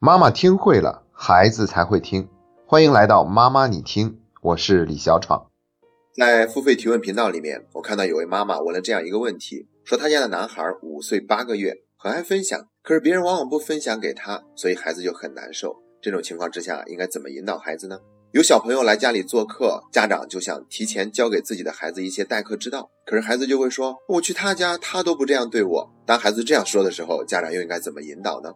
[0.00, 2.28] 妈妈听会了，孩子才会听。
[2.64, 5.50] 欢迎来到妈妈你听，我是李小闯。
[6.14, 15.74] 在付费提问频道里面，我看到有位妈妈问了这样一个问题：说她家的男孩五岁八个月，很爱分享，可是别人往往不分享给他，所以孩子就很难受。
[16.00, 17.98] 这种情况之下，应该怎么引导孩子呢？
[18.30, 28.52] 有小朋友来家里做客，家长就想提前教给自己的孩子一些待客之道，可是孩子就会说：“我去他家，他都不这样对我。”当孩子这样说的时候，家长又应该怎么引导呢？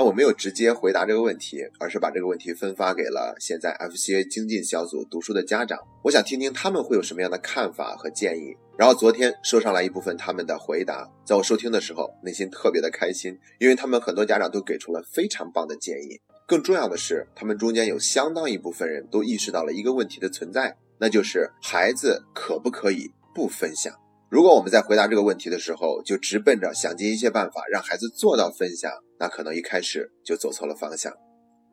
[0.00, 8.56] 那我没有直接回答这个问题，而是把这个问题分发给了现在 FCA 精进小组读书的家长，我想听听他们会有什么样的看法和建议。
[8.78, 16.18] 然后昨天收上来一部分他们的回答，在我收听的时候，内心特别的开心，因为他们很多家长都给出了非常棒的建议。
[16.46, 23.92] 更重要的是，他们中间有相当一部分人都意识到了一个问题的存在，那就是孩子可不可以不分享。
[24.30, 31.12] 如果我们在回答这个问题的时候，就直奔着想尽一切办法让孩子做到分享，那可能一开始就走错了方向。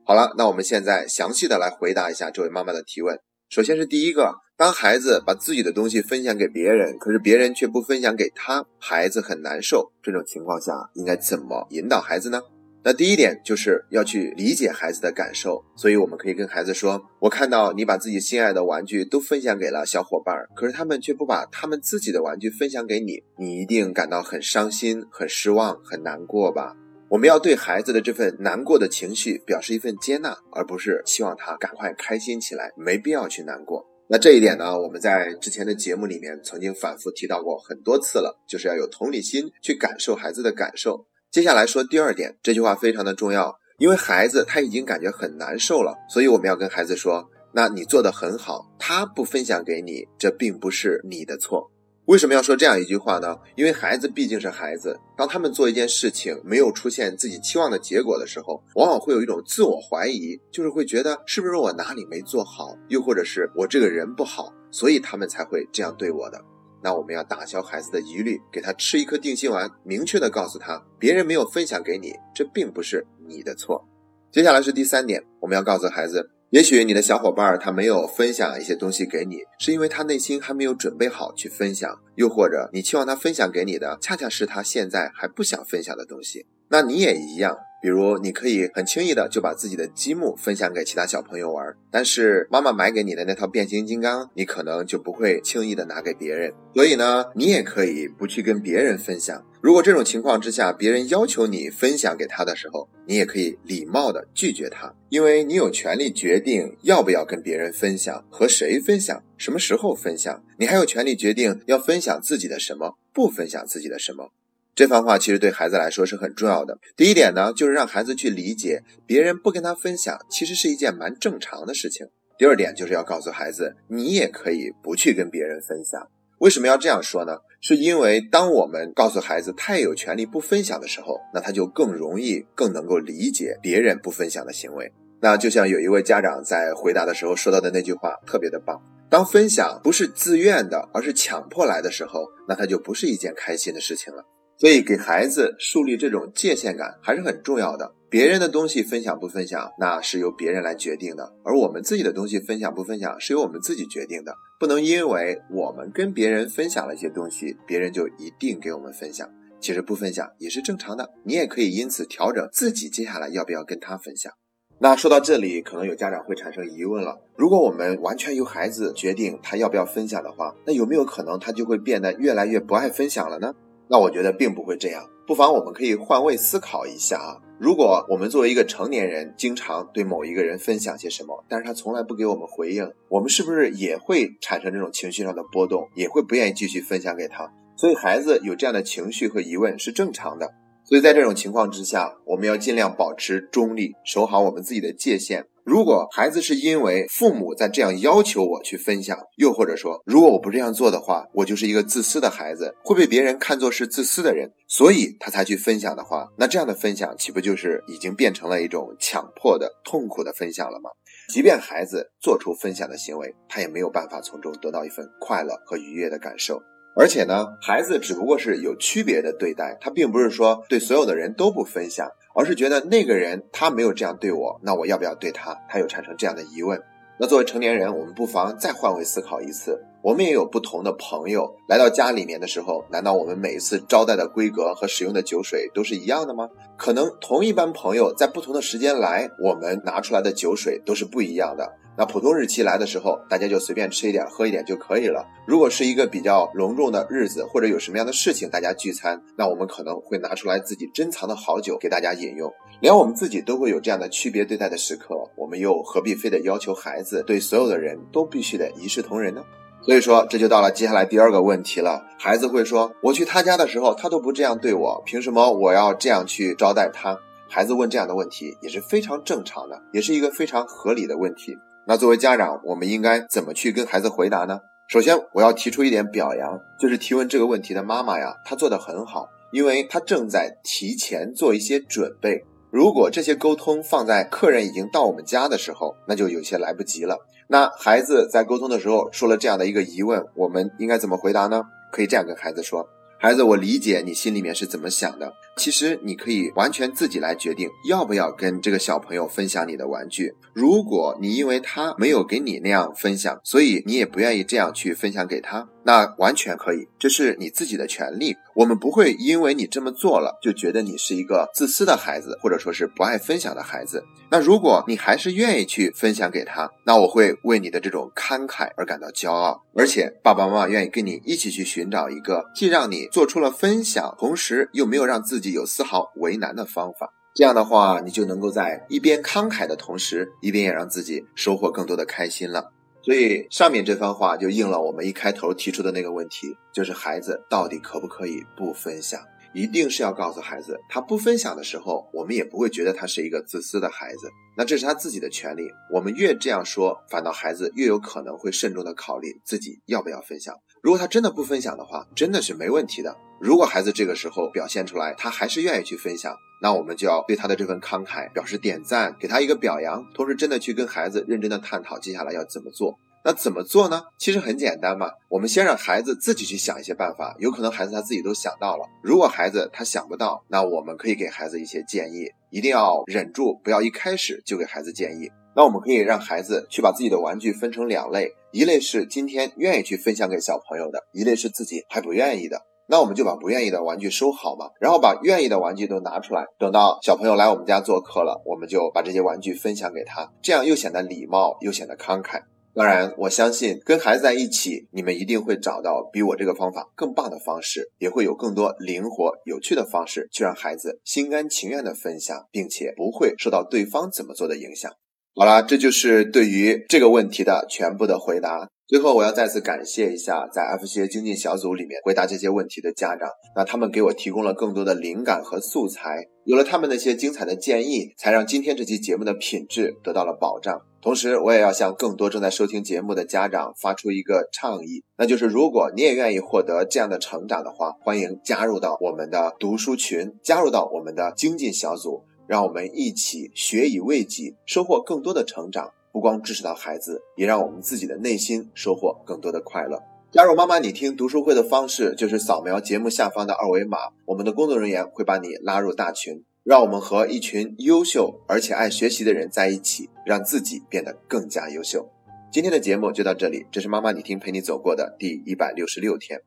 [0.03, 3.19] 好了，那我们现在详细的来回答一下这位妈妈的提问。
[3.49, 9.91] 首先是第一个，当孩子把自己的东西分享给别人，可是别人却不分享给他，孩子很难受。
[10.01, 12.41] 这种情况下，应该怎么引导孩子呢？
[12.87, 26.77] 那第一点就是要去理解孩子的感受，所以我们可以跟孩子说：“我看到你把自己心爱的玩具都分享给了小伙伴，可是他们却不把他们自己的玩具分享给你，你一定感到很伤心、很失望、很难过吧？”
[27.11, 32.71] 我们要对孩子的这份难过的情绪表示一份接纳，而不是希望他赶快开心起来。
[32.77, 33.85] 没必要去难过。
[34.07, 41.05] 那这一点呢，我们在之前的节目里面曾经反复提到过很多次了，就是要有同理心去感受孩子的感受。
[41.29, 51.69] 接下来说第二点，这句话非常的重要，因为孩子他已经感觉很难受了，所以我们要跟孩子说，那你做的很好，他不分享给你，这并不是你的错。
[52.05, 53.35] 为什么要说这样一句话呢？
[53.57, 66.41] 因为孩子毕竟是孩子，当他们做一件事情没有出现自己期望的结果的时候，往往会有一种自我怀疑，就是会觉得是不是我哪里没做好，又或者是我这个人不好，所以他们才会这样对我的。
[66.83, 73.87] 那我们要打消孩子的疑虑，给他吃一颗定心丸，明确的告诉他，别人没有分享给你，这并不是你的错。
[74.31, 86.45] 接下来是第三点，我们要告诉孩子，也许你的小伙伴他没有分享一些东西给你，是因为他内心还没有准备好去分享，又或者你期望他分享给你的，恰恰是他现在还不想分享的东西。
[86.69, 87.57] 那你也一样。
[87.81, 96.51] 比如，你可以很轻易的就把自己的积木分享给其他小朋友玩，但是妈妈买给你的那套变形金刚，你可能就不会轻易的拿给别人。
[96.73, 99.45] 所以呢，你也可以不去跟别人分享。
[99.61, 110.43] 如果这种情况之下，别人要求你分享给他的时候，你也可以礼貌的拒绝他，因为你有权利决定要不要跟别人分享，和谁分享，什么时候分享。
[110.57, 114.31] 你还有权利决定要分享自己的什么，不分享自己的什么。
[114.77, 116.77] 这番话其实对孩子来说是很重要的。
[116.95, 122.05] 第一点呢，就是让孩子去理解别人不跟他分享，其实是一件蛮正常的事情。
[122.37, 125.99] 第二点就是要告诉孩子，你也可以不去跟别人分享。
[126.37, 127.39] 为什么要这样说呢？
[127.59, 134.93] 是因为当我们告诉孩子他也有权利不分享的时候，那他就更容易、更能够理解别人不分享的行为。
[135.19, 138.79] 那就像有一位家长在回答的时候说到的那句话，特别的棒。
[139.09, 144.23] 当分享不是自愿的，而是强迫来的时候，那他就不是一件开心的事情了。
[144.59, 147.93] 所以，给孩子树立这种界限感还是很重要的。
[148.09, 154.33] 别人的东西分享不分享，那是由别人来决定的；而我们自己的东西分享不分享，是由我们自己决定的。
[154.59, 159.29] 不能因为我们跟别人分享了一些东西，别人就一定给我们分享。
[159.59, 164.31] 其实不分享也是正常的，你也可以因此调整自己接下来要不要跟他分享。
[164.79, 173.53] 那说到这里，可能有家长会产生疑问了：如果我们完全由孩子决定他要不要分享的话，那有没有可能他就会变得越来越不爱分享了呢？
[173.89, 177.37] 那我觉得并不会这样，不妨我们可以换位思考一下啊。
[177.59, 187.51] 如果我们作为一个成年人，经常对某一个人分享些什么，但是他从来不给我们回应，我们是不是也会产生这种情绪上的波动，也会不愿意继续分享给他？
[187.75, 190.53] 所以孩子有这样的情绪和疑问是正常的。
[190.83, 195.45] 所以在这种情况之下，我们要尽量保持中立，守好我们自己的界限。
[195.67, 210.89] 如果孩子是因为父母在这样要求我去分享，又或者说如果我不这样做的话，我就是一个自私的孩子，会被别人看作是自私的人，所以他才去分享的话，那这样的分享岂不就是已经变成了一种强迫的、痛苦的分享了吗？
[211.33, 216.61] 即便孩子做出分享的行为，他也没有办法从中得到一份快乐和愉悦的感受。
[216.95, 225.57] 而且呢，孩子只不过是有区别的对待，他并不是说对所有的人都不分享，而是觉得那个人他没有这样对我，那我要不要对他？
[225.67, 226.79] 他又产生这样的疑问。
[227.19, 229.83] 那作为成年人，我们不妨再换位思考一次。
[230.03, 236.47] 我们也有不同的朋友来到家里面的时候，难道我们每一次招待的规格和使用的酒水都是一样的吗？
[236.77, 241.73] 可能同一班朋友在不同的时间来，我们拿出来的酒水都是不一样的。
[241.97, 245.25] 那普通日期来的时候，大家就随便吃一点、喝一点就可以了。
[245.47, 252.53] 如果是一个比较隆重的日子，或者有什么样的事情，大家聚餐，那我们可能会拿出来自己珍藏的好酒给大家饮用。
[252.81, 259.43] 连我们自己都会有这样的区别对待的时刻，我们又何必非得要求孩子对所有的人都必须得一视同仁呢？
[259.83, 262.05] 所以说，这就到了接下来第二个问题了。
[262.19, 267.17] 孩子会说：“我去他家的时候，他都不这样对我，凭什么我要这样去招待他？”
[267.49, 271.57] 孩子问这样的问题也是非常正常的，也是一个非常合理的问题。
[271.89, 274.59] 那作为家长，我们应该怎么去跟孩子回答呢？
[274.89, 282.43] 首先，我要提出一点表扬，就是提问这个问题的妈妈呀，她做得很好，因为她正在提前做一些准备。
[282.71, 287.17] 如果这些沟通放在客人已经到我们家的时候，那就有些来不及了。
[287.47, 291.63] 那孩子在沟通的时候说了这样的一个疑问，我们应该怎么回答呢？
[291.93, 292.85] 可以这样跟孩子说。
[293.19, 295.33] 孩子，我理解你心里面是怎么想的。
[295.57, 300.35] 其实你可以完全自己来决定要不要跟这个小朋友分享你的玩具。
[300.53, 305.67] 如果你因为他没有给你那样分享，所以你也不愿意这样去分享给他。
[305.83, 308.35] 那完全可以，这是你自己的权利。
[308.53, 314.03] 我们不会因为你这么做了，就觉得你是一个自私的孩子，或者说是不爱分享的孩子。
[314.29, 319.63] 那如果你还是愿意去分享给他，那我会为你的这种慷慨而感到骄傲。
[319.73, 327.13] 而且爸爸妈妈愿意跟你一起去寻找一个既让你做出了分享，同时又没有让自己有丝毫为难的方法。
[327.33, 332.71] 这样的话，你就能够在一边慷慨的同时，一边也让自己收获更多的开心了。
[333.03, 339.21] 所以上面这番话就应了我们一开头提出的那个问题，就是孩子到底可不可以不分享？
[339.53, 344.29] 一定是要告诉孩子，他不分享的时候，我们也不会觉得他是一个自私的孩子。
[344.57, 345.69] 那这是他自己的权利。
[345.91, 350.55] 我们越这样说，反倒孩子越有可能会慎重的考虑自己要不要分享。
[350.81, 353.15] 如果他真的不分享的话，真的是没问题的。
[353.39, 362.97] 如果孩子这个时候表现出来，他还是愿意去分享，那我们就要对他的这份慷慨表示点赞，给他一个表扬，同时真的去跟孩子认真的探讨接下来要怎么做。
[363.27, 364.01] 那怎么做呢？
[364.17, 368.85] 其实很简单嘛，我们先让孩子自己去想一些办法，有可能孩子他自己都想到了。
[369.03, 375.29] 如果孩子他想不到，那我们可以给孩子一些建议，一定要忍住，不要一开始就给孩子建议。
[375.57, 382.61] 那我们可以让孩子去把自己的玩具分成两类，一类是今天愿意去分享给小朋友的，一类是自己还不愿意的。
[382.87, 392.39] 那我们就把不愿意的玩具收好嘛，然后把愿意的玩具都拿出来，等到小朋友来我们家做客了，我们就把这些玩具分享给他，这样又显得礼貌，又显得慷慨。
[392.77, 404.91] 当然，我相信跟孩子在一起，你们一定会找到比我这个方法更棒的方式，也会有更多灵活有趣的方式，去让孩子心甘情愿的分享，并且不会受到对方怎么做的影响。
[405.39, 408.67] 好了，这就是对于这个问题的全部的回答。
[408.87, 420.81] 最后，我要再次感谢一下在 F C A 精进小组里面回答这些问题的家长，那他们给我提供了更多的灵感和素材，有了他们那些精彩的建议，才让今天这期节目的品质得到了保障。
[421.03, 435.91] 同时，我也要向更多正在收听节目的家长发出一个倡议，那就是如果你也愿意获得这样的成长的话，欢迎加入到我们的读书群，加入到我们的精进小组，让我们一起学以为己，收获更多的成长。
[436.11, 440.01] 不光支持到孩子，也让我们自己的内心收获更多的快乐。
[440.31, 452.09] 加入妈妈你听读书会的方式就是扫描节目下方的二维码，我们的工作人员会把你拉入大群，让我们和一群优秀而且爱学习的人在一起，让自己变得更加优秀。
[452.51, 456.41] 今天的节目就到这里，这是妈妈你听陪你走过的第一百六十六天。